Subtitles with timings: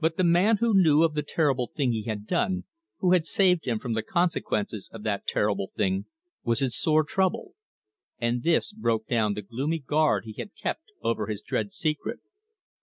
[0.00, 2.64] But the man who knew of the terrible thing he had done,
[3.00, 6.06] who had saved him from the consequences of that terrible thing,
[6.42, 7.52] was in sore trouble,
[8.18, 12.20] and this broke down the gloomy guard he had kept over his dread secret.